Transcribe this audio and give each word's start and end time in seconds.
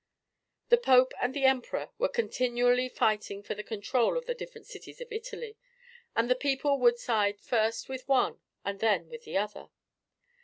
The 0.69 0.79
Pope 0.79 1.13
and 1.21 1.31
the 1.31 1.43
Emperor 1.45 1.91
were 1.99 2.07
continually 2.09 2.89
fighting 2.89 3.43
for 3.43 3.53
the 3.53 3.61
control 3.61 4.17
of 4.17 4.25
the 4.25 4.33
different 4.33 4.65
cities 4.65 4.99
of 4.99 5.11
Italy, 5.11 5.57
and 6.15 6.27
the 6.27 6.33
people 6.33 6.79
would 6.79 6.97
side 6.97 7.39
first 7.39 7.87
with 7.87 8.07
one 8.09 8.41
and 8.65 8.79
then 8.79 9.09
with 9.09 9.25
the 9.25 9.37
other. 9.37 9.69